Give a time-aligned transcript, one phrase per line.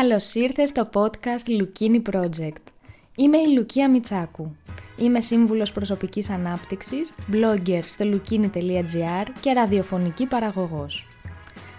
[0.00, 2.62] Καλώς ήρθες στο podcast Lukini Project.
[3.16, 4.56] Είμαι η Λουκία Μιτσάκου.
[4.96, 11.08] Είμαι σύμβουλος προσωπικής ανάπτυξης, blogger στο lukini.gr και ραδιοφωνική παραγωγός.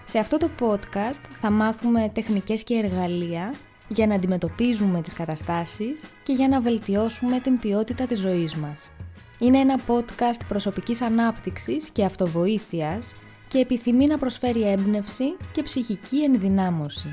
[0.04, 3.54] Σε αυτό το podcast θα μάθουμε τεχνικές και εργαλεία
[3.88, 8.90] για να αντιμετωπίζουμε τις καταστάσεις και για να βελτιώσουμε την ποιότητα της ζωής μας.
[9.38, 13.14] Είναι ένα podcast προσωπικής ανάπτυξης και αυτοβοήθειας
[13.48, 17.08] και επιθυμεί να προσφέρει έμπνευση και ψυχική ενδυνάμωση.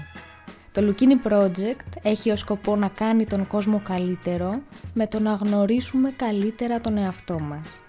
[0.77, 4.61] Το Lukini Project έχει ως σκοπό να κάνει τον κόσμο καλύτερο
[4.93, 7.81] με το να γνωρίσουμε καλύτερα τον εαυτό μας.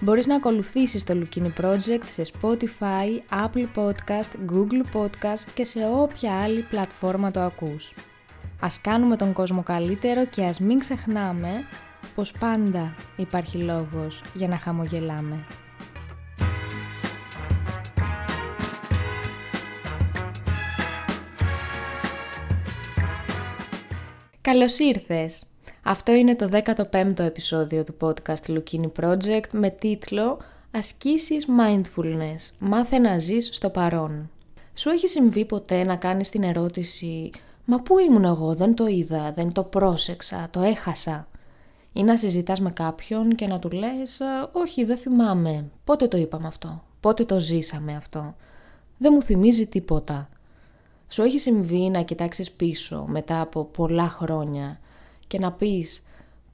[0.00, 6.42] Μπορείς να ακολουθήσεις το Lukini Project σε Spotify, Apple Podcast, Google Podcast και σε όποια
[6.42, 7.94] άλλη πλατφόρμα το ακούς.
[8.60, 11.64] Ας κάνουμε τον κόσμο καλύτερο και ας μην ξεχνάμε
[12.14, 15.44] πως πάντα υπάρχει λόγος για να χαμογελάμε.
[24.44, 25.46] Καλώς ήρθες!
[25.82, 26.48] Αυτό είναι το
[26.92, 30.38] 15ο επεισόδιο του podcast Lukini Project με τίτλο
[30.70, 32.52] «Ασκήσεις Mindfulness.
[32.58, 34.30] Μάθε να ζεις στο παρόν».
[34.74, 37.30] Σου έχει συμβεί ποτέ να κάνεις την ερώτηση
[37.64, 41.28] «Μα πού ήμουν εγώ, δεν το είδα, δεν το πρόσεξα, το έχασα»
[41.92, 44.20] ή να συζητάς με κάποιον και να του λες
[44.52, 48.34] «Όχι, δεν θυμάμαι, πότε το είπαμε αυτό, πότε το ζήσαμε αυτό,
[48.98, 50.28] δεν μου θυμίζει τίποτα».
[51.14, 54.80] Σου έχει συμβεί να κοιτάξεις πίσω μετά από πολλά χρόνια
[55.26, 56.04] και να πεις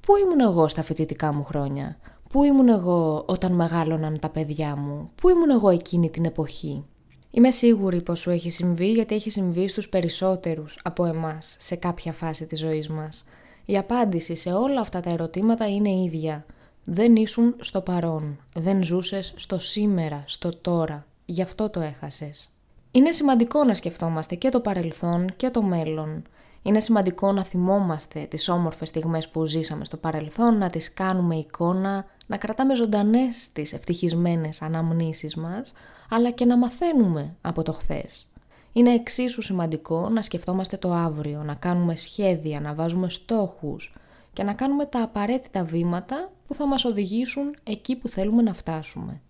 [0.01, 5.11] «Πού ήμουν εγώ στα φοιτητικά μου χρόνια, πού ήμουν εγώ όταν μεγάλωναν τα παιδιά μου,
[5.15, 6.85] πού ήμουν εγώ εκείνη την εποχή».
[7.31, 12.13] Είμαι σίγουρη πως σου έχει συμβεί γιατί έχει συμβεί στους περισσότερους από εμάς σε κάποια
[12.13, 13.25] φάση της ζωής μας.
[13.65, 16.47] Η απάντηση σε όλα αυτά τα ερωτήματα είναι ίδια.
[16.85, 22.50] Δεν ήσουν στο παρόν, δεν ζούσες στο σήμερα, στο τώρα, γι' αυτό το έχασες.
[22.93, 26.23] Είναι σημαντικό να σκεφτόμαστε και το παρελθόν και το μέλλον.
[26.63, 32.05] Είναι σημαντικό να θυμόμαστε τις όμορφες στιγμές που ζήσαμε στο παρελθόν, να τις κάνουμε εικόνα,
[32.27, 35.73] να κρατάμε ζωντανές τις ευτυχισμένες αναμνήσεις μας,
[36.11, 38.27] αλλά και να μαθαίνουμε από το χθες.
[38.73, 43.95] Είναι εξίσου σημαντικό να σκεφτόμαστε το αύριο, να κάνουμε σχέδια, να βάζουμε στόχους
[44.33, 49.21] και να κάνουμε τα απαραίτητα βήματα που θα μας οδηγήσουν εκεί που θέλουμε να φτάσουμε.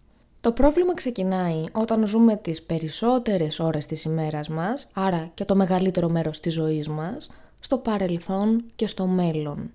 [0.41, 6.09] Το πρόβλημα ξεκινάει όταν ζούμε τις περισσότερες ώρες της ημέρας μας, άρα και το μεγαλύτερο
[6.09, 7.31] μέρος της ζωής μας,
[7.61, 9.71] στο παρελθόν και στο μέλλον.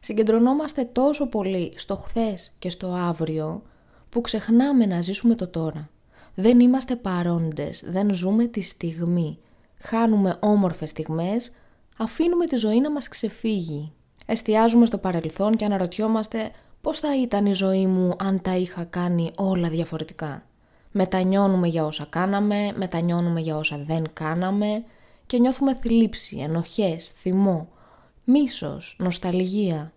[0.00, 3.62] Συγκεντρωνόμαστε τόσο πολύ στο χθες και στο αύριο
[4.08, 5.88] που ξεχνάμε να ζήσουμε το τώρα.
[6.34, 9.38] Δεν είμαστε παρόντες, δεν ζούμε τη στιγμή.
[9.80, 11.54] Χάνουμε όμορφες στιγμές,
[11.96, 13.92] αφήνουμε τη ζωή να μας ξεφύγει.
[14.26, 19.32] Εστιάζουμε στο παρελθόν και αναρωτιόμαστε πώς θα ήταν η ζωή μου αν τα είχα κάνει
[19.34, 20.42] όλα διαφορετικά;
[20.92, 24.84] Μετανιώνουμε για όσα κάναμε, μετανιώνουμε για όσα δεν κάναμε
[25.26, 27.68] και νιώθουμε θλίψη, ενοχές, θυμό,
[28.24, 29.92] μίσος, νοσταλγία.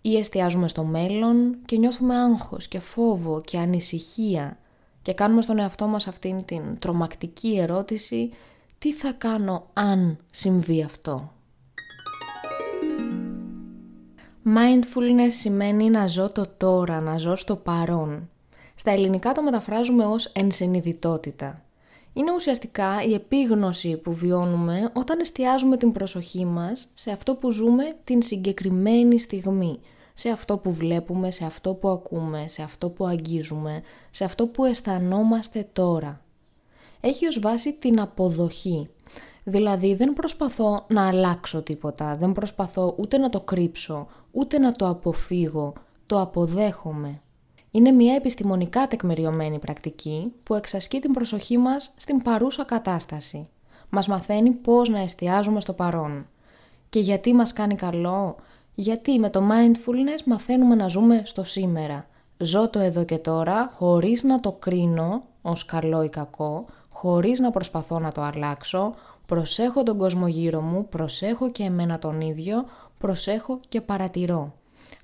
[0.00, 4.58] Ή εστιάζουμε στο μέλλον και νιώθουμε άγχος και φόβο και ανησυχία
[5.02, 8.30] και κάνουμε στον εαυτό μας αυτήν την τρομακτική ερώτηση
[8.78, 11.32] τι θα κάνω αν συμβεί αυτό;
[14.46, 18.30] Mindfulness σημαίνει να ζω το τώρα, να ζω στο παρόν.
[18.74, 21.62] Στα ελληνικά το μεταφράζουμε ως ενσυνειδητότητα.
[22.12, 27.96] Είναι ουσιαστικά η επίγνωση που βιώνουμε όταν εστιάζουμε την προσοχή μας σε αυτό που ζούμε
[28.04, 29.80] την συγκεκριμένη στιγμή,
[30.14, 34.64] σε αυτό που βλέπουμε, σε αυτό που ακούμε, σε αυτό που αγγίζουμε, σε αυτό που
[34.64, 36.20] αισθανόμαστε τώρα.
[37.00, 38.88] Έχει ως βάση την αποδοχή.
[39.44, 44.88] Δηλαδή δεν προσπαθώ να αλλάξω τίποτα, δεν προσπαθώ ούτε να το κρύψω, ούτε να το
[44.88, 45.72] αποφύγω,
[46.06, 47.20] το αποδέχομαι.
[47.70, 53.48] Είναι μια επιστημονικά τεκμεριωμένη πρακτική που εξασκεί την προσοχή μας στην παρούσα κατάσταση.
[53.88, 56.26] Μας μαθαίνει πώς να εστιάζουμε στο παρόν.
[56.88, 58.36] Και γιατί μας κάνει καλό,
[58.74, 62.06] γιατί με το mindfulness μαθαίνουμε να ζούμε στο σήμερα.
[62.38, 67.50] Ζω το εδώ και τώρα χωρίς να το κρίνω ως καλό ή κακό, χωρίς να
[67.50, 68.94] προσπαθώ να το αλλάξω,
[69.26, 72.64] προσέχω τον κόσμο γύρω μου, προσέχω και εμένα τον ίδιο,
[72.98, 74.54] προσέχω και παρατηρώ.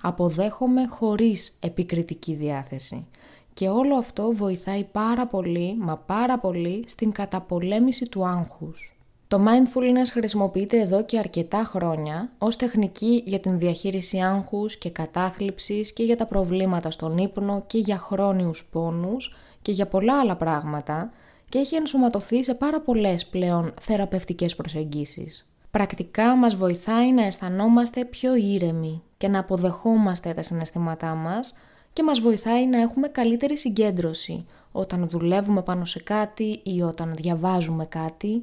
[0.00, 3.06] Αποδέχομαι χωρίς επικριτική διάθεση.
[3.54, 8.94] Και όλο αυτό βοηθάει πάρα πολύ, μα πάρα πολύ, στην καταπολέμηση του άγχους.
[9.28, 15.92] Το mindfulness χρησιμοποιείται εδώ και αρκετά χρόνια ως τεχνική για την διαχείριση άγχους και κατάθλιψης
[15.92, 21.10] και για τα προβλήματα στον ύπνο και για χρόνιους πόνους και για πολλά άλλα πράγματα
[21.50, 25.46] και έχει ενσωματωθεί σε πάρα πολλές πλέον θεραπευτικές προσεγγίσεις.
[25.70, 31.54] Πρακτικά μας βοηθάει να αισθανόμαστε πιο ήρεμοι και να αποδεχόμαστε τα συναισθήματά μας
[31.92, 37.86] και μας βοηθάει να έχουμε καλύτερη συγκέντρωση όταν δουλεύουμε πάνω σε κάτι ή όταν διαβάζουμε
[37.86, 38.42] κάτι,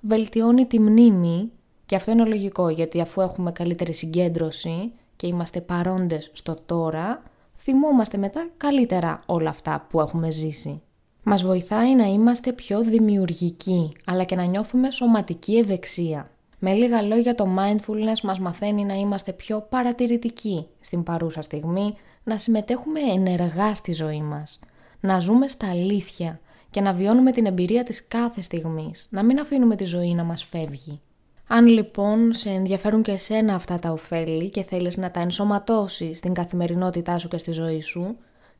[0.00, 1.50] βελτιώνει τη μνήμη
[1.86, 7.22] Και αυτό είναι λογικό γιατί αφού έχουμε καλύτερη συγκέντρωση και είμαστε παρόντες στο τώρα,
[7.56, 10.82] θυμόμαστε μετά καλύτερα όλα αυτά που έχουμε ζήσει.
[11.26, 16.30] Μας βοηθάει να είμαστε πιο δημιουργικοί, αλλά και να νιώθουμε σωματική ευεξία.
[16.58, 21.94] Με λίγα λόγια το mindfulness μας μαθαίνει να είμαστε πιο παρατηρητικοί στην παρούσα στιγμή,
[22.24, 24.60] να συμμετέχουμε ενεργά στη ζωή μας,
[25.00, 26.40] να ζούμε στα αλήθεια
[26.70, 30.44] και να βιώνουμε την εμπειρία της κάθε στιγμής, να μην αφήνουμε τη ζωή να μας
[30.44, 31.00] φεύγει.
[31.46, 36.34] Αν λοιπόν σε ενδιαφέρουν και εσένα αυτά τα ωφέλη και θέλεις να τα ενσωματώσεις στην
[36.34, 38.16] καθημερινότητά σου και στη ζωή σου,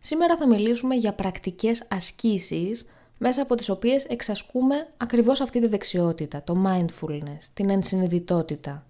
[0.06, 2.86] σήμερα θα μιλήσουμε για πρακτικές ασκήσεις
[3.18, 8.86] μέσα από τις οποίες εξασκούμε ακριβώς αυτή τη δεξιότητα, το mindfulness, την ενσυνειδητότητα.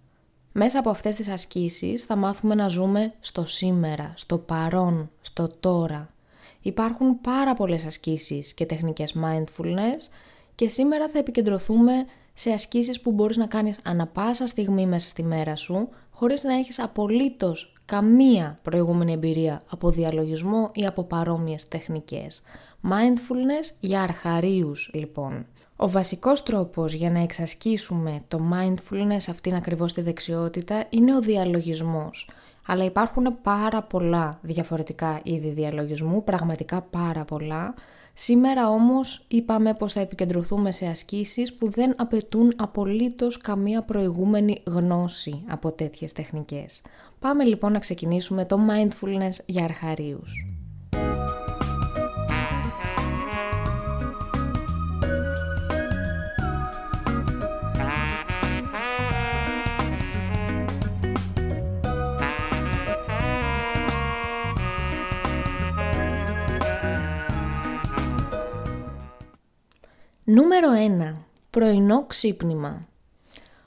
[0.53, 6.13] Μέσα από αυτές τις ασκήσεις θα μάθουμε να ζούμε στο σήμερα, στο παρόν, στο τώρα.
[6.61, 10.11] Υπάρχουν πάρα πολλές ασκήσεις και τεχνικές mindfulness
[10.55, 11.93] και σήμερα θα επικεντρωθούμε
[12.35, 16.55] σε ασκήσεις που μπορείς να κάνεις ανα πάσα στιγμή μέσα στη μέρα σου, χωρίς να
[16.55, 22.43] έχεις απολύτως καμία προηγούμενη εμπειρία από διαλογισμό ή από παρόμοιες τεχνικές.
[22.83, 25.47] Mindfulness για αρχαρίους λοιπόν.
[25.77, 32.31] Ο βασικός τρόπος για να εξασκήσουμε το mindfulness αυτήν ακριβώς τη δεξιότητα είναι ο διαλογισμός.
[32.67, 37.75] Αλλά υπάρχουν πάρα πολλά διαφορετικά είδη διαλογισμού, πραγματικά πάρα πολλά,
[38.17, 45.45] Σήμερα όμως είπαμε πως θα επικεντρωθούμε σε ασκήσεις που δεν απαιτούν απολύτως καμία προηγούμενη γνώση
[45.49, 46.83] από τέτοιες τεχνικές.
[47.19, 50.47] Πάμε λοιπόν να ξεκινήσουμε το mindfulness για αρχαρίους.
[70.35, 70.69] Νούμερο
[71.13, 71.15] 1.
[71.51, 72.87] Πρωινό ξύπνημα.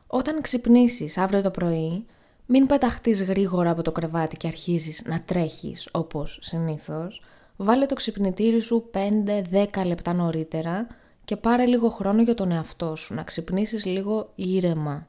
[0.08, 2.06] Όταν ξυπνήσεις αύριο το πρωί,
[2.46, 7.22] μην πεταχτείς γρήγορα από το κρεβάτι και αρχίζεις να τρέχεις όπως συνήθως.
[7.56, 10.88] Βάλε το ξυπνητήρι σου 5-10 λεπτά νωρίτερα
[11.26, 15.08] και πάρε λίγο χρόνο για τον εαυτό σου, να ξυπνήσεις λίγο ήρεμα.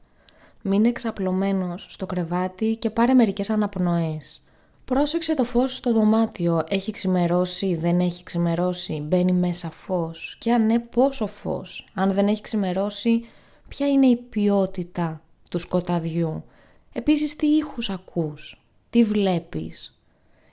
[0.61, 4.41] Μην εξαπλωμένος στο κρεβάτι και πάρε μερικές αναπνοές.
[4.89, 10.65] Πρόσεξε το φως στο δωμάτιο, έχει ξημερώσει, δεν έχει ξημερώσει, μπαίνει μέσα φως και αν
[10.65, 11.89] ναι πόσο φως.
[11.93, 13.25] Αν δεν έχει ξημερώσει,
[13.67, 16.43] ποια είναι η ποιότητα του σκοταδιού.
[16.93, 19.99] Επίσης τι ήχους ακούς, τι βλέπεις.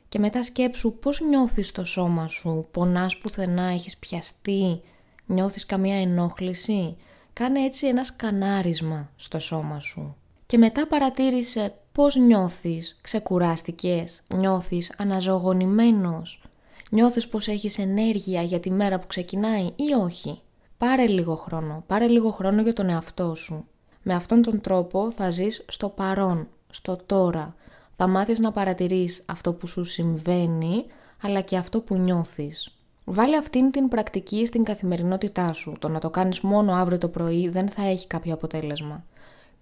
[0.09, 4.81] Και μετά σκέψου πώς νιώθεις το σώμα σου, πονάς πουθενά, έχεις πιαστεί,
[5.27, 6.97] νιώθεις καμία ενόχληση.
[7.32, 10.17] Κάνε έτσι ένα σκανάρισμα στο σώμα σου.
[10.47, 16.43] Και μετά παρατήρησε πώς νιώθεις, ξεκουράστηκες, νιώθεις αναζωογονημένος,
[16.90, 20.40] νιώθεις πως έχεις ενέργεια για τη μέρα που ξεκινάει ή όχι;
[20.78, 23.66] Πάρε λίγο χρόνο, πάρε λίγο χρόνο για τον εαυτό σου.
[24.02, 27.54] Με αυτόν τον τρόπο θα ζεις στο παρόν, στο τώρα.
[27.96, 30.84] Θα μάθεις να παρατηρείς αυτό που σου συμβαίνει,
[31.22, 32.76] αλλά και αυτό που νιώθεις.
[33.04, 35.72] Βάλε αυτήν την πρακτική στην καθημερινότητά σου.
[35.78, 39.04] Το να το κάνεις μόνο αύριο το πρωί δεν θα έχει κάποιο αποτέλεσμα.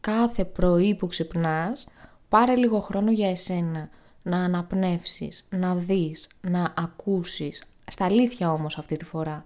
[0.00, 1.86] Κάθε πρωί που ξυπνάς,
[2.34, 3.88] πάρε λίγο χρόνο για εσένα.
[4.22, 7.64] Να αναπνεύσεις, να δεις, να ακούσεις.
[7.90, 9.44] Στα αλήθεια όμως αυτή τη φορά.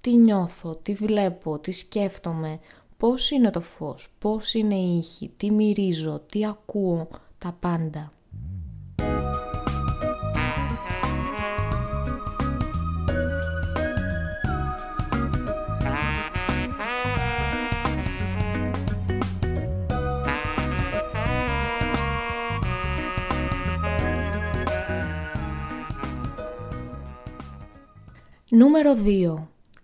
[0.00, 2.58] Τι νιώθω, τι βλέπω, τι σκέφτομαι,
[2.96, 7.08] πώς είναι το φως, πώς είναι η ήχη, τι μυρίζω, τι ακούω,
[7.38, 8.12] τα πάντα.
[28.50, 29.34] Νούμερο 2.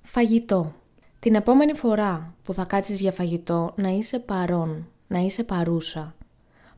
[0.02, 0.74] Φαγητό.
[1.18, 6.14] Την επόμενη φορά που θα κάτσεις για φαγητό να είσαι παρόν, να είσαι παρούσα.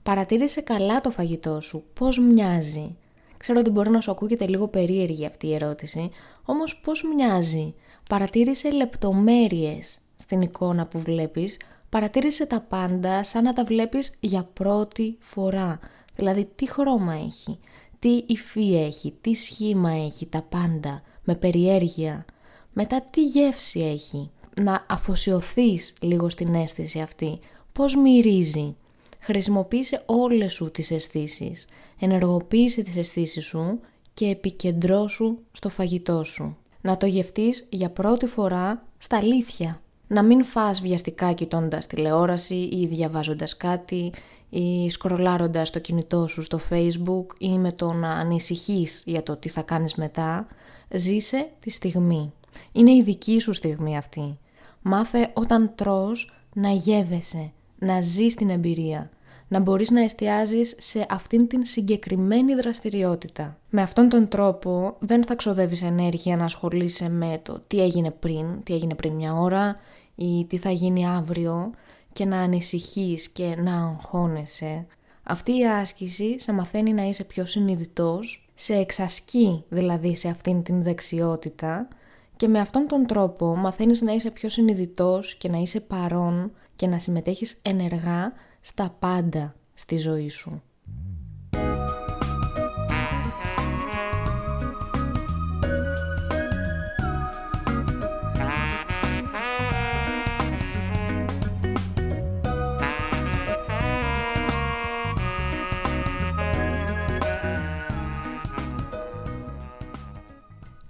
[0.02, 2.96] Παρατήρησε καλά το φαγητό σου, πώς μοιάζει;
[3.36, 6.10] Ξέρω ότι μπορεί να σου ακούγεται λίγο περίεργη αυτή η ερώτηση,
[6.44, 7.74] όμως πώς μοιάζει;
[8.08, 11.56] Παρατήρησε λεπτομέρειες στην εικόνα που βλέπεις,
[11.88, 15.78] παρατήρησε τα πάντα σαν να τα βλέπεις για πρώτη φορά.
[16.14, 17.58] Δηλαδή τι χρώμα έχει,
[17.98, 22.24] τι υφή έχει, τι σχήμα έχει, τα πάντα, με περιέργεια.
[22.72, 24.30] Μετά τι γεύση έχει,
[24.60, 27.38] να αφοσιωθείς λίγο στην αίσθηση αυτή.
[27.72, 28.76] Πώς μυρίζει.
[29.20, 31.66] Χρησιμοποίησε όλες σου τις αισθήσεις.
[32.00, 33.80] Ενεργοποίησε τις αισθήσεις σου
[34.14, 36.56] και επικεντρώσου στο φαγητό σου.
[36.80, 39.80] Να το γευτείς για πρώτη φορά στα αλήθεια.
[40.06, 44.12] Να μην φας βιαστικά κοιτώντας τηλεόραση ή διαβάζοντας κάτι
[44.48, 49.48] ή σκρολάροντας το κινητό σου στο facebook ή με το να ανησυχείς για το τι
[49.48, 50.46] θα κάνεις μετά.
[50.90, 52.32] Ζήσε τη στιγμή.
[52.72, 54.38] Είναι η δική σου στιγμή αυτή.
[54.82, 59.10] Μάθε όταν τρως να γεύεσαι, να ζεις την εμπειρία,
[59.48, 63.58] να μπορείς να εστιάζεις σε αυτήν την συγκεκριμένη δραστηριότητα.
[63.70, 68.62] Με αυτόν τον τρόπο δεν θα ξοδεύεις ενέργεια να ασχολείσαι με το τι έγινε πριν,
[68.62, 69.76] τι έγινε πριν μια ώρα
[70.14, 71.70] ή τι θα γίνει αύριο
[72.16, 74.86] και να ανησυχείς και να αγχώνεσαι.
[75.22, 80.82] Αυτή η άσκηση σε μαθαίνει να είσαι πιο συνειδητός, σε εξασκεί δηλαδή σε αυτήν την
[80.82, 81.88] δεξιότητα
[82.36, 86.86] και με αυτόν τον τρόπο μαθαίνεις να είσαι πιο συνειδητός και να είσαι παρόν και
[86.86, 90.62] να συμμετέχεις ενεργά στα πάντα στη ζωή σου.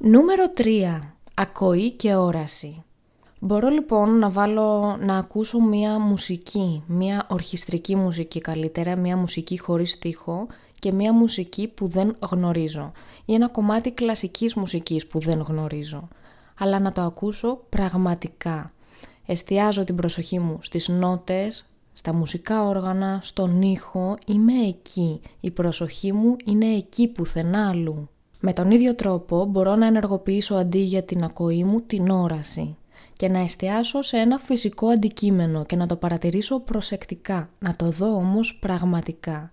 [0.09, 1.01] Νούμερο 3.
[1.35, 2.85] Ακοή και όραση.
[3.41, 9.91] Μπορώ λοιπόν να βάλω να ακούσω μία μουσική, μία ορχιστρική μουσική καλύτερα, μία μουσική χωρίς
[9.91, 10.47] στίχο
[10.79, 12.93] και μία μουσική που δεν γνωρίζω
[13.25, 16.09] ή ένα κομμάτι κλασικής μουσικής που δεν γνωρίζω.
[16.59, 18.73] Αλλά να το ακούσω πραγματικά.
[19.27, 25.21] Εστιάζω την προσοχή μου στις νότες, στα μουσικά όργανα, στον ήχο, είμαι εκεί.
[25.41, 28.09] Η προσοχή μου είναι εκεί πουθενά αλλού.
[28.49, 32.77] Με τον ίδιο τρόπο μπορώ να ενεργοποιήσω αντί για την ακοή μου την όραση
[33.17, 38.07] και να εστιάσω σε ένα φυσικό αντικείμενο και να το παρατηρήσω προσεκτικά, να το δω
[38.07, 39.51] όμως πραγματικά.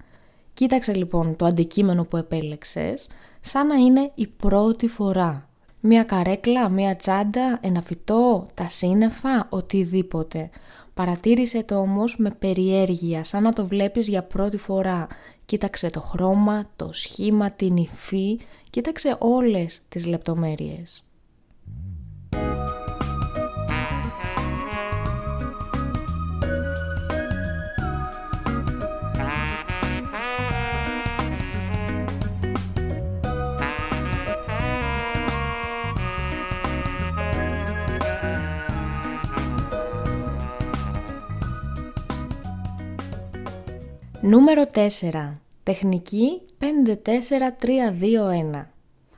[0.54, 3.08] Κοίταξε λοιπόν το αντικείμενο που επέλεξες
[3.40, 5.50] σαν να είναι η πρώτη φορά.
[5.80, 10.50] Μία καρέκλα, μία τσάντα, ένα φυτό, τα σύννεφα, οτιδήποτε.
[10.94, 15.08] Παρατήρησε το όμως με περιέργεια, σαν να το βλέπεις για πρώτη φορά.
[15.46, 21.04] Κοίταξε το χρώμα, το σχήμα, την υφή, κοίταξε όλες τις λεπτομέρειες.
[44.26, 45.40] Νούμερο 4.
[45.64, 46.66] Τεχνική 5-4-3-2-1.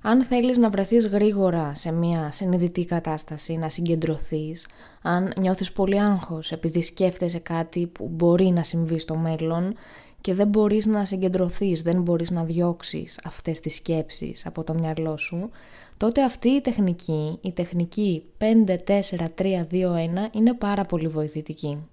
[0.02, 4.68] Αν θέλεις να βρεθείς γρήγορα σε μια συνειδητή κατάσταση, να συγκεντρωθείς,
[5.02, 9.76] αν νιώθεις πολύ άγχος επειδή σκέφτεσαι κάτι που μπορεί να συμβεί στο μέλλον
[10.22, 15.18] και δεν μπορείς να συγκεντρωθείς, δεν μπορείς να διώξεις αυτές τις σκέψεις από το μυαλό
[15.18, 15.50] σου,
[15.98, 21.88] τότε αυτή η τεχνική, η τεχνική 5-4-3-2-1 είναι πάρα πολύ βοηθητική.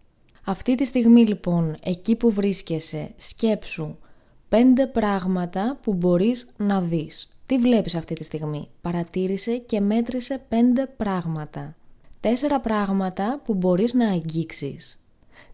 [0.45, 3.97] Αυτή τη στιγμή λοιπόν, εκεί που βρίσκεσαι, σκέψου
[4.49, 7.29] πέντε πράγματα που μπορείς να δεις.
[7.47, 11.77] Τι βλέπεις αυτή τη στιγμή; Παρατήρησε και μέτρησε πέντε πράγματα.
[12.21, 14.99] Τέσσερα πράγματα που μπορείς να αγγίξεις.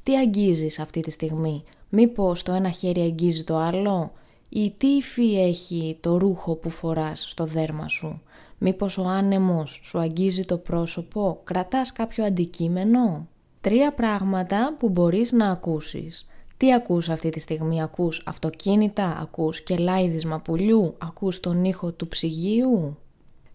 [0.03, 4.13] Τι αγγίζεις αυτή τη στιγμή; Μήπως το ένα χέρι αγγίζει το άλλο;
[4.49, 8.23] Ή τι υφή έχει το ρούχο που φοράς στο δέρμα σου;
[8.59, 13.27] Μήπως ο άνεμος σου αγγίζει το πρόσωπο, κρατάς κάποιο αντικείμενο;
[13.61, 16.27] Τρία πράγματα που μπορείς να ακούσεις.
[16.57, 22.97] Τι ακούς αυτή τη στιγμή, ακούς αυτοκίνητα, ακούς κελάιδισμα πουλιού, ακούς τον ήχο του ψυγείου;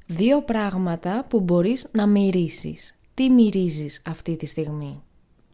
[0.05, 2.95] Δύο πράγματα που μπορείς να μυρίσεις.
[3.13, 5.01] Τι μυρίζεις αυτή τη στιγμή;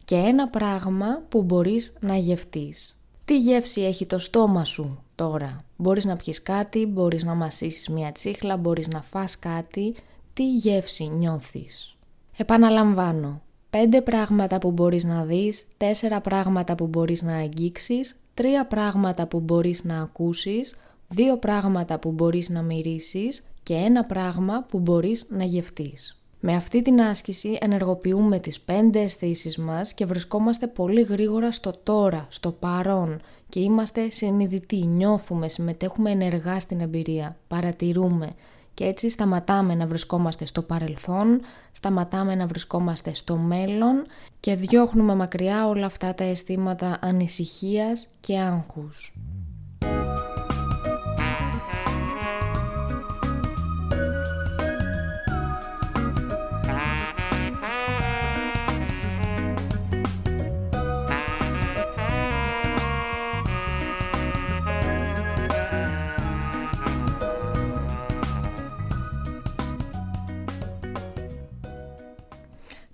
[0.04, 2.98] Και ένα πράγμα που μπορείς να γευτείς.
[3.24, 8.12] Τι γεύση έχει το στόμα σου τώρα; Μπορείς να πιεις κάτι, μπορείς να μασίσεις μια
[8.12, 9.94] τσίχλα, μπορείς να φας κάτι.
[10.32, 11.96] Τι γεύση νιώθεις;
[12.36, 19.26] Επαναλαμβάνω, Πέντε πράγματα που μπορείς να δεις, τέσσερα πράγματα που μπορείς να αγγίξεις, τρία πράγματα
[19.26, 20.76] που μπορείς να ακούσεις,
[21.08, 26.20] δύο πράγματα που μπορείς να μυρίσεις και ένα πράγμα που μπορείς να γευτείς.
[26.40, 32.26] Με αυτή την άσκηση ενεργοποιούμε τις πέντε αισθήσεις μας και βρισκόμαστε πολύ γρήγορα στο τώρα,
[32.30, 38.28] στο παρόν και είμαστε συνειδητοί, νιώθουμε, συμμετέχουμε ενεργά στην εμπειρία, παρατηρούμε,
[38.74, 41.40] και έτσι σταματάμε να βρισκόμαστε στο παρελθόν,
[41.72, 44.06] σταματάμε να βρισκόμαστε στο μέλλον
[44.40, 49.14] και διώχνουμε μακριά όλα αυτά τα αισθήματα ανησυχίας και άγχους.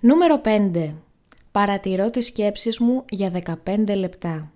[0.06, 0.94] Νούμερο 5.
[1.52, 3.30] Παρατηρώ τις σκέψεις μου για
[3.64, 4.52] 15 λεπτά.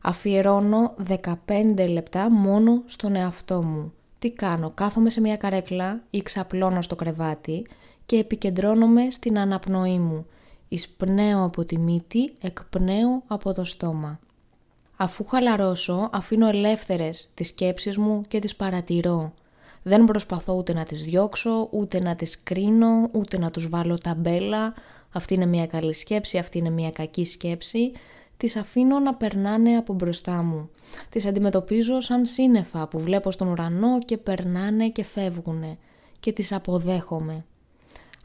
[0.00, 3.92] Αφιερώνω 15 λεπτά μόνο στον εαυτό μου.
[4.18, 7.66] Τι κάνω, κάθομαι σε μια καρέκλα ή ξαπλώνω στο κρεβάτι
[8.06, 10.26] και επικεντρώνομαι στην αναπνοή μου.
[10.68, 14.18] Εισπνέω από τη μύτη, εκπνέω από το στόμα.
[14.96, 19.32] Αφού χαλαρώσω, αφήνω ελεύθερες τις σκέψεις μου και τις παρατηρώ.
[19.82, 24.74] Δεν προσπαθώ ούτε να τις διώξω, ούτε να τις κρίνω, ούτε να τους βάλω ταμπέλα.
[25.12, 27.92] Αυτή είναι μια καλή σκέψη, αυτή είναι μια κακή σκέψη.
[28.36, 30.70] Τις αφήνω να περνάνε από μπροστά μου.
[31.08, 35.78] Τις αντιμετωπίζω σαν σύννεφα που βλέπω στον ουρανό και περνάνε και φεύγουνε.
[36.20, 37.44] Και τις αποδέχομαι.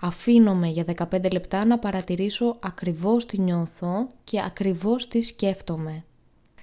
[0.02, 6.04] Αφήνομαι για 15 λεπτά να παρατηρήσω ακριβώς τι νιώθω και ακριβώς τι σκέφτομαι.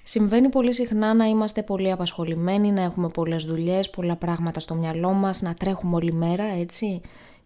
[0.03, 5.11] Συμβαίνει πολύ συχνά να είμαστε πολύ απασχολημένοι, να έχουμε πολλές δουλειές, πολλά πράγματα στο μυαλό
[5.11, 7.01] μας, να τρέχουμε όλη μέρα, έτσι,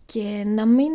[0.05, 0.91] και να μην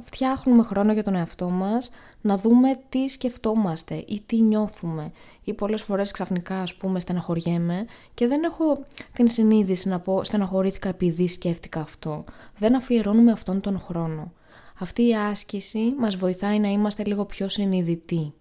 [0.00, 1.90] φτιάχνουμε χρόνο για τον εαυτό μας,
[2.20, 5.12] να δούμε τι σκεφτόμαστε ή τι νιώθουμε.
[5.44, 10.88] Ή πολλές φορές ξαφνικά, ας πούμε, στεναχωριέμαι και δεν έχω την συνείδηση να πω στεναχωρήθηκα
[10.88, 12.24] επειδή σκέφτηκα αυτό.
[12.58, 14.32] Δεν αφιερώνουμε αυτόν τον χρόνο.
[14.78, 18.32] Αυτή η άσκηση μας βοηθάει να είμαστε λίγο πιο συνειδητοί.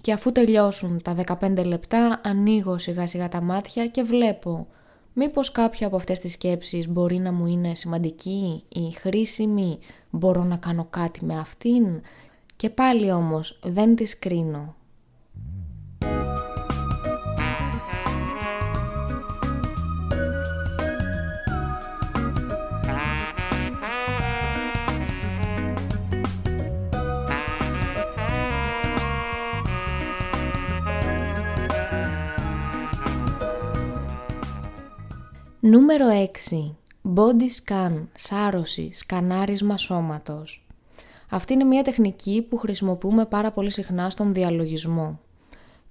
[0.00, 4.66] Και αφού τελειώσουν τα 15 λεπτά, ανοίγω σιγά σιγά τα μάτια και βλέπω
[5.12, 9.78] μήπως κάποια από αυτές τις σκέψεις μπορεί να μου είναι σημαντική ή χρήσιμη,
[10.10, 12.00] μπορώ να κάνω κάτι με αυτήν;
[12.56, 14.74] Και πάλι όμως δεν τις κρίνω.
[35.62, 36.06] Νούμερο
[36.50, 36.74] 6.
[37.14, 40.66] Body scan, σάρωση, σκανάρισμα σώματος.
[41.28, 45.20] Αυτή είναι μια τεχνική που χρησιμοποιούμε πάρα πολύ συχνά στον διαλογισμό.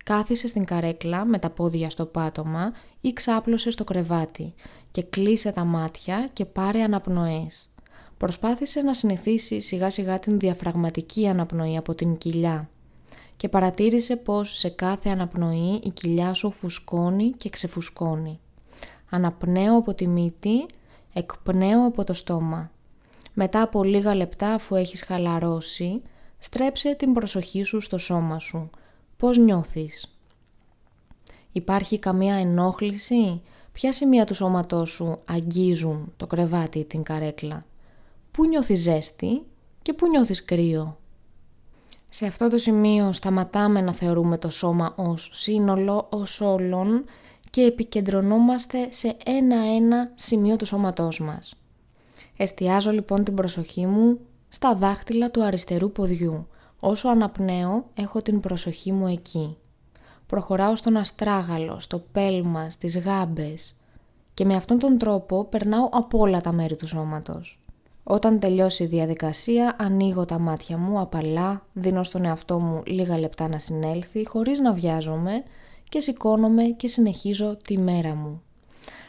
[0.04, 2.72] Κάθισε στην καρέκλα με τα πόδια στο πάτωμα
[3.02, 4.54] ή ξάπλωσε στο κρεβάτι
[4.92, 7.70] και κλείσε τα μάτια και πάρε αναπνοές.
[8.18, 12.70] Προσπάθησε να συνηθίσει σιγά σιγά την διαφραγματική αναπνοή από την κοιλιά
[13.38, 18.40] και παρατήρησε πως σε κάθε αναπνοή η κοιλιά σου φουσκώνει και ξεφουσκώνει.
[19.10, 20.66] Αναπνέω από τη μύτη,
[21.14, 22.72] εκπνέω από το στόμα.
[23.34, 26.02] Μετά από λίγα λεπτά αφού έχεις χαλαρώσει,
[26.40, 28.70] στρέψε την προσοχή σου στο σώμα σου.
[29.18, 30.20] Πώς νιώθεις;
[31.52, 33.42] Υπάρχει καμία ενόχληση;
[33.72, 37.66] Ποια σημεία του σώματός σου αγγίζουν το κρεβάτι ή την καρέκλα;
[38.32, 39.42] Πού νιώθεις ζέστη
[39.82, 40.98] και πού νιώθεις κρύο;
[42.10, 47.06] Σε αυτό το σημείο σταματάμε να θεωρούμε το σώμα ως σύνολο, ως όλων
[47.50, 51.54] και επικεντρωνόμαστε σε ένα-ένα σημείο του σώματός μας.
[52.38, 56.48] Εστιάζω λοιπόν την προσοχή μου στα δάχτυλα του αριστερού ποδιού.
[56.80, 59.58] Όσο αναπνέω, έχω την προσοχή μου εκεί.
[60.26, 63.76] Προχωράω στον αστράγαλο, στο πέλμα, στις γάμπες
[64.34, 67.60] και με αυτόν τον τρόπο περνάω από όλα τα μέρη του σώματος.
[68.04, 73.48] Όταν τελειώσει η διαδικασία, ανοίγω τα μάτια μου απαλά, δίνω στον εαυτό μου λίγα λεπτά
[73.48, 75.44] να συνέλθει, χωρίς να βιάζομαι
[75.90, 78.42] και σηκώνομαι και συνεχίζω τη μέρα μου.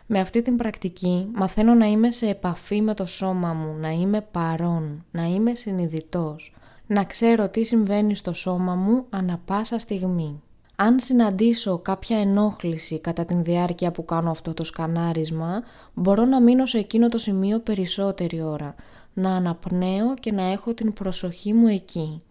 [0.07, 4.21] Με αυτή την πρακτική μαθαίνω να είμαι σε επαφή με το σώμα μου, να είμαι
[4.21, 6.55] παρόν, να είμαι συνειδητός,
[6.87, 10.43] να ξέρω τι συμβαίνει στο σώμα μου ανα πάσα στιγμή.
[10.77, 15.63] Αν συναντήσω κάποια ενόχληση κατά την διάρκεια που κάνω αυτό το σκανάρισμα,
[15.95, 18.75] μπορώ να μείνω σε εκείνο το σημείο περισσότερη ώρα,
[19.15, 22.23] να αναπνέω και να έχω την προσοχή μου εκεί.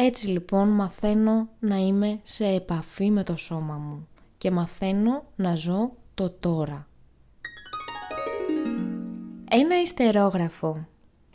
[0.00, 4.08] Έτσι λοιπόν μαθαίνω να είμαι σε επαφή με το σώμα μου
[4.38, 6.86] και μαθαίνω να ζω το τώρα.
[9.50, 10.86] Ένα ιστερόγραφο.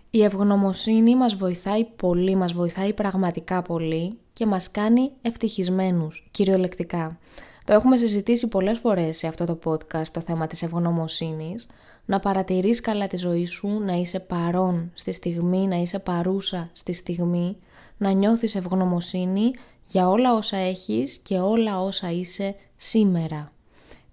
[0.09, 7.17] Η ευγνωμοσύνη μας βοηθάει πολύ, μας βοηθάει πραγματικά πολύ και μας κάνει ευτυχισμένους, κυριολεκτικά.
[7.65, 11.67] Το έχουμε συζητήσει πολλές φορές σε αυτό το podcast το θέμα της ευγνωμοσύνης,
[12.05, 16.93] να παρατηρείς καλά τη ζωή σου, να είσαι παρόν στη στιγμή, να είσαι παρούσα στη
[16.93, 17.57] στιγμή,
[18.03, 19.51] να νιώθεις ευγνωμοσύνη
[19.85, 23.51] για όλα όσα έχεις και όλα όσα είσαι σήμερα.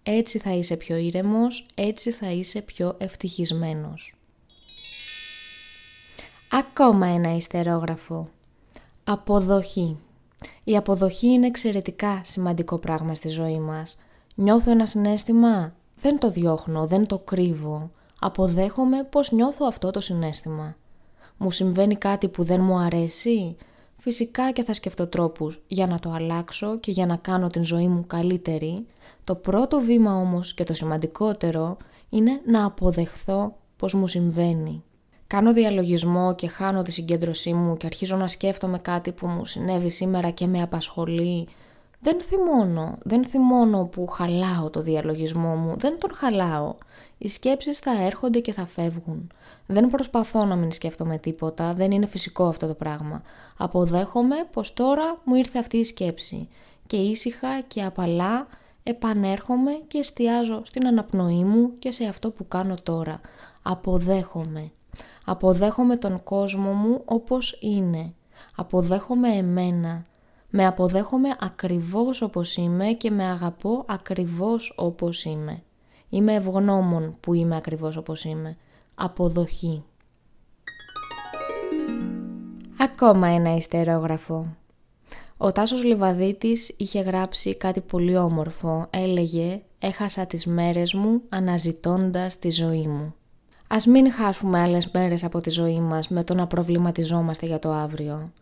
[0.02, 4.14] Έτσι θα είσαι πιο ήρεμος, έτσι θα είσαι πιο ευτυχισμένος.
[6.50, 8.28] Ακόμα ένα ιστερόγραφο.
[9.04, 9.98] Αποδοχή.
[10.64, 13.96] Η αποδοχή είναι εξαιρετικά σημαντικό πράγμα στη ζωή μας.
[14.34, 17.90] Νιώθω ένα συνέστημα, δεν το διώχνω, δεν το κρύβω.
[18.20, 20.76] Αποδέχομαι πως νιώθω αυτό το συνέστημα.
[21.36, 23.56] Μου συμβαίνει κάτι που δεν μου αρέσει,
[24.02, 27.88] Φυσικά και θα σκεφτώ τρόπους για να το αλλάξω και για να κάνω την ζωή
[27.88, 28.86] μου καλύτερη.
[29.24, 31.76] Το πρώτο βήμα όμως και το σημαντικότερο
[32.08, 34.82] είναι να αποδεχθώ πως μου συμβαίνει.
[35.26, 39.90] Κάνω διαλογισμό και χάνω τη συγκέντρωσή μου και αρχίζω να σκέφτομαι κάτι που μου συνέβη
[39.90, 41.48] σήμερα και με απασχολεί.
[42.02, 46.74] Δεν θυμώνω, δεν θυμώνω που χαλάω το διαλογισμό μου, δεν τον χαλάω.
[47.18, 49.32] Οι σκέψεις θα έρχονται και θα φεύγουν.
[49.66, 53.22] Δεν προσπαθώ να μην σκέφτομαι τίποτα, δεν είναι φυσικό αυτό το πράγμα.
[53.56, 56.48] Αποδέχομαι πως τώρα μου ήρθε αυτή η σκέψη
[56.86, 58.46] και ήσυχα και απαλά
[58.82, 63.20] επανέρχομαι και εστιάζω στην αναπνοή μου και σε αυτό που κάνω τώρα.
[63.62, 64.70] Αποδέχομαι.
[65.24, 68.14] Αποδέχομαι τον κόσμο μου όπως είναι.
[68.56, 70.04] Αποδέχομαι εμένα.
[70.50, 75.62] Με αποδέχομαι ακριβώς όπως είμαι και με αγαπώ ακριβώς όπως είμαι.
[76.08, 78.56] Είμαι ευγνώμων που είμαι ακριβώς όπως είμαι.
[78.94, 79.84] Αποδοχή.
[82.78, 84.56] Ακόμα ένα ιστερόγραφο.
[85.36, 88.86] Ο Τάσος Λιβαδίτης είχε γράψει κάτι πολύ όμορφο.
[88.90, 93.14] Έλεγε «Έχασα τις μέρες μου αναζητώντας τη ζωή μου».
[93.68, 97.72] Ας μην χάσουμε άλλες μέρες από τη ζωή μας με το να προβληματιζόμαστε για το
[97.72, 98.32] αύριο.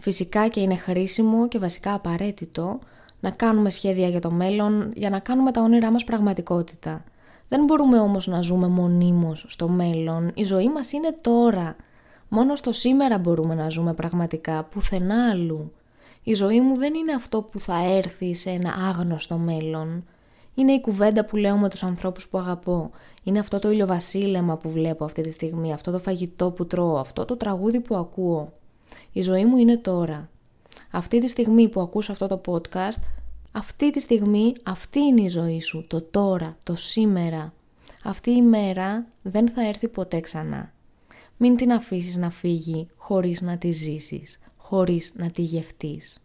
[0.00, 2.78] Φυσικά και είναι χρήσιμο και βασικά απαραίτητο
[3.20, 7.04] να κάνουμε σχέδια για το μέλλον για να κάνουμε τα όνειρά μας πραγματικότητα.
[7.48, 10.30] Δεν μπορούμε όμως να ζούμε μονίμως στο μέλλον.
[10.34, 11.76] Η ζωή μας είναι τώρα.
[12.28, 15.72] Μόνο στο σήμερα μπορούμε να ζούμε πραγματικά, πουθενά αλλού.
[16.22, 20.04] Η ζωή μου δεν είναι αυτό που θα έρθει σε ένα άγνωστο μέλλον.
[20.54, 22.90] Είναι η κουβέντα που λέω με τους ανθρώπους που αγαπώ.
[23.22, 27.24] Είναι αυτό το ηλιοβασίλεμα που βλέπω αυτή τη στιγμή, αυτό το φαγητό που τρώω, αυτό
[27.24, 28.52] το τραγούδι που ακούω.
[29.12, 30.28] Η ζωή μου είναι τώρα.
[30.90, 33.02] Αυτή τη στιγμή που ακούς αυτό το podcast,
[33.52, 37.52] αυτή τη στιγμή αυτή είναι η ζωή σου, το τώρα, το σήμερα.
[38.04, 40.72] Αυτή η μέρα δεν θα έρθει ποτέ ξανά.
[41.36, 46.20] Μην την αφήσεις να φύγει χωρίς να τη ζήσεις, χωρίς να τη γευτείς.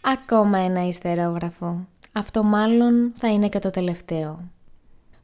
[0.00, 1.86] Ακόμα ένα ιστερόγραφο.
[2.12, 4.50] Αυτό μάλλον θα είναι και το τελευταίο.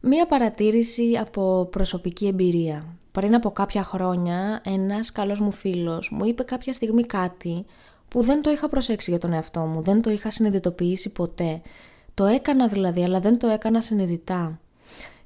[0.00, 2.96] Μία παρατήρηση από προσωπική εμπειρία.
[3.14, 7.64] Πριν από κάποια χρόνια, ένας καλός μου φίλος μου είπε κάποια στιγμή κάτι
[8.08, 11.60] που δεν το είχα προσέξει για τον εαυτό μου, δεν το είχα συνειδητοποιήσει ποτέ.
[12.14, 14.60] Το έκανα δηλαδή, αλλά δεν το έκανα συνειδητά.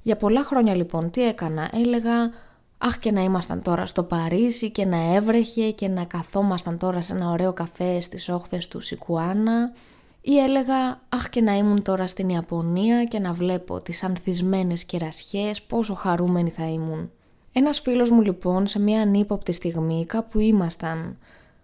[0.02, 2.30] Για πολλά χρόνια λοιπόν, τι έκανα, έλεγα
[2.78, 7.12] Αχ και να ήμασταν τώρα στο Παρίσι και να έβρεχε και να καθόμασταν τώρα σε
[7.12, 9.72] ένα ωραίο καφέ στις όχθες του Σικουάνα
[10.20, 15.62] ή έλεγα αχ και να ήμουν τώρα στην Ιαπωνία και να βλέπω τις ανθισμένες κερασιές
[15.62, 17.10] πόσο χαρούμενοι θα ήμουν.
[17.58, 21.18] Ένας φίλος μου λοιπόν σε μια ανύποπτη στιγμή κάπου ήμασταν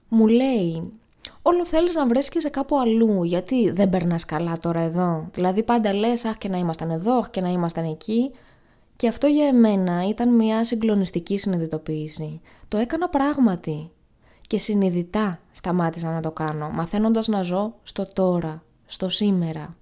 [0.08, 0.92] μου λέει
[1.42, 5.28] Όλο θέλεις να βρέσκεσαι κάπου αλλού, γιατί δεν περνάς καλά τώρα εδώ.
[5.32, 8.30] Δηλαδή πάντα λες, αχ και να ήμασταν εδώ, αχ και να ήμασταν εκεί.
[8.96, 12.40] Και αυτό για εμένα ήταν μια συγκλονιστική συνειδητοποίηση.
[12.68, 13.90] Το έκανα πράγματι.
[14.46, 19.76] Και συνειδητά σταμάτησα να το κάνω, μαθαίνοντας να ζω στο τώρα, στο σήμερα.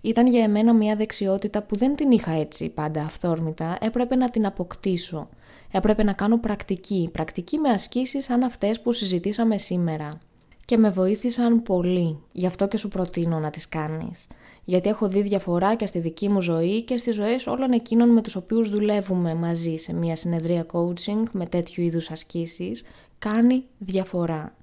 [0.00, 4.46] Ήταν για εμένα μια δεξιότητα που δεν την είχα έτσι πάντα αυθόρμητα, έπρεπε να την
[4.46, 5.28] αποκτήσω.
[5.70, 10.18] Έπρεπε να κάνω πρακτική, πρακτική με ασκήσεις σαν αυτές που συζητήσαμε σήμερα.
[10.64, 14.26] Και με βοήθησαν πολύ, γι' αυτό και σου προτείνω να τις κάνεις
[14.70, 18.22] γιατί έχω δει διαφορά και στη δική μου ζωή και στις ζωές όλων εκείνων με
[18.22, 22.84] τους οποίους δουλεύουμε μαζί σε μια συνεδρία coaching με τέτοιου είδους ασκήσεις,
[23.18, 24.54] κάνει διαφορά.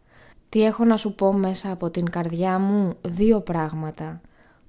[0.49, 4.21] Τι έχω να σου πω μέσα από την καρδιά μου, δύο πράγματα.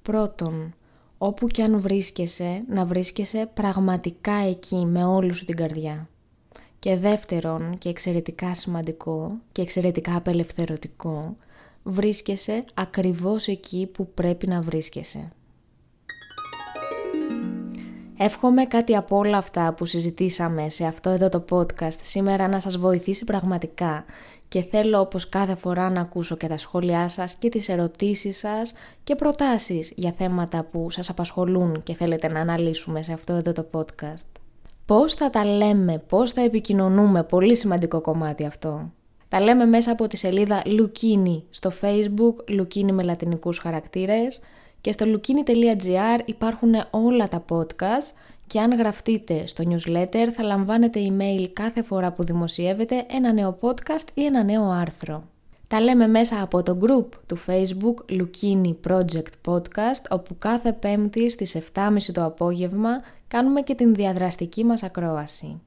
[0.03, 0.75] Πρώτον,
[1.19, 6.09] όπου και αν βρίσκεσαι, να βρίσκεσαι πραγματικά εκεί με όλη σου την καρδιά.
[6.79, 11.37] Και δεύτερον, και εξαιρετικά σημαντικό και εξαιρετικά απελευθερωτικό,
[11.83, 15.33] βρίσκεσαι ακριβώς εκεί που πρέπει να βρίσκεσαι.
[18.21, 22.77] Εύχομαι κάτι από όλα αυτά που συζητήσαμε σε αυτό εδώ το podcast σήμερα να σας
[22.79, 24.05] βοηθήσει πραγματικά
[24.49, 28.73] και θέλω όπως κάθε φορά να ακούσω και τα σχόλιά σας και τις ερωτήσεις σας
[29.05, 33.67] και προτάσεις για θέματα που σας απασχολούν και θέλετε να αναλύσουμε σε αυτό εδώ το
[33.73, 34.38] podcast.
[34.89, 38.93] Πώς θα τα λέμε, πώς θα επικοινωνούμε, πολύ σημαντικό κομμάτι αυτό.
[39.29, 44.41] Τα λέμε μέσα από τη σελίδα Λουκίνι στο facebook, Λουκίνι με λατινικούς χαρακτήρες
[44.81, 48.15] και στο lukini.gr υπάρχουν όλα τα podcast
[48.47, 54.07] και αν γραφτείτε στο newsletter θα λαμβάνετε email κάθε φορά που δημοσιεύετε ένα νέο podcast
[54.15, 55.25] ή ένα νέο άρθρο.
[55.69, 61.57] Τα λέμε μέσα από το group του facebook Lukini Project Podcast όπου κάθε πέμπτη στις
[61.75, 62.91] 7.30 το απόγευμα
[63.29, 65.61] κάνουμε και την διαδραστική μας ακρόαση.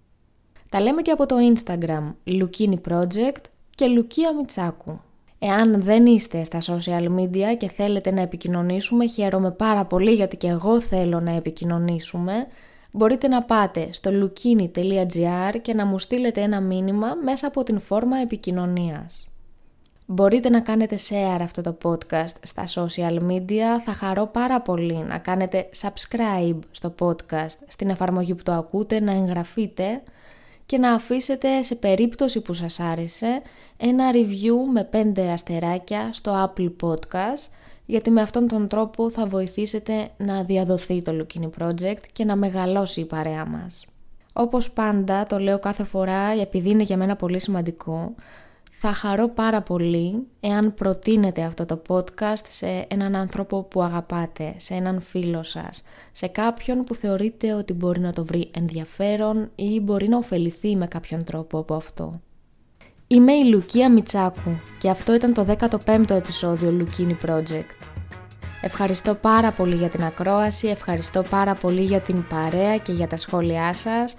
[0.69, 3.41] Τα λέμε και από το Instagram Lukini Project
[3.75, 4.99] και Λουκία Μιτσάκου.
[5.39, 10.47] Εάν δεν είστε στα social media και θέλετε να επικοινωνήσουμε, χαίρομαι πάρα πολύ γιατί και
[10.47, 12.47] εγώ θέλω να επικοινωνήσουμε.
[12.91, 18.17] Μπορείτε να πάτε στο lukini.gr και να μου στείλετε ένα μήνυμα μέσα από την φόρμα
[18.17, 19.30] επικοινωνίας.
[20.13, 25.17] Μπορείτε να κάνετε share αυτό το podcast στα social media, θα χαρώ πάρα πολύ να
[25.17, 30.03] κάνετε subscribe στο podcast στην εφαρμογή που το ακούτε, να εγγραφείτε
[30.65, 33.41] και να αφήσετε σε περίπτωση που σας άρεσε
[33.77, 37.49] ένα review με 5 αστεράκια στο Apple Podcast
[37.85, 42.99] γιατί με αυτόν τον τρόπο θα βοηθήσετε να διαδοθεί το Lukini Project και να μεγαλώσει
[42.99, 43.85] η παρέα μας.
[44.33, 48.15] Όπως πάντα, το λέω κάθε φορά επειδή είναι για μένα πολύ σημαντικό,
[48.83, 54.73] θα χαρώ πάρα πολύ εάν προτείνετε αυτό το podcast σε έναν άνθρωπο που αγαπάτε, σε
[54.73, 60.07] έναν φίλο σας, σε κάποιον που θεωρείτε ότι μπορεί να το βρει ενδιαφέρον ή μπορεί
[60.07, 62.21] να ωφεληθεί με κάποιον τρόπο από αυτό.
[63.07, 65.45] Είμαι η Λουκία Μιτσάκου και αυτό ήταν το
[65.85, 67.87] 15ο επεισόδιο Λουκίνι Project.
[68.61, 73.17] Ευχαριστώ πάρα πολύ για την ακρόαση, ευχαριστώ πάρα πολύ για την παρέα και για τα
[73.17, 74.15] σχόλιά σας.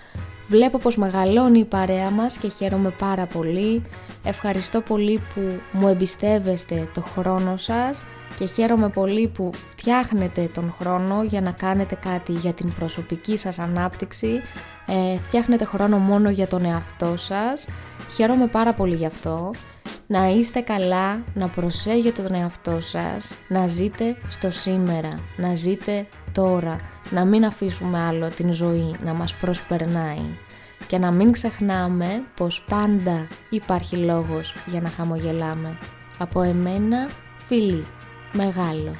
[0.52, 3.82] Βλέπω πως μεγαλώνει η παρέα μας και χαίρομαι πάρα πολύ.
[4.24, 5.40] Ευχαριστώ πολύ που
[5.72, 8.04] μου εμπιστεύεστε το χρόνο σας
[8.38, 13.58] και χαίρομαι πολύ που φτιάχνετε τον χρόνο για να κάνετε κάτι για την προσωπική σας
[13.58, 14.40] ανάπτυξη.
[14.86, 17.68] Ε, φτιάχνετε χρόνο μόνο για τον εαυτό σας.
[18.14, 19.50] Χαίρομαι πάρα πολύ γι' αυτό.
[20.06, 26.80] Να είστε καλά, να προσέχετε τον εαυτό σας, να ζείτε στο σήμερα, να ζείτε τώρα,
[27.10, 30.36] να μην αφήσουμε άλλο την ζωή να μας προσπερνάει
[30.86, 35.78] και να μην ξεχνάμε πως πάντα υπάρχει λόγος για να χαμογελάμε.
[36.18, 37.08] Από εμένα,
[37.46, 37.86] φίλοι,
[38.32, 38.92] μεγάλο.